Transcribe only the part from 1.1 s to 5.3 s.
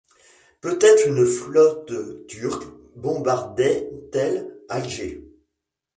flotte turque bombardait-elle Alger?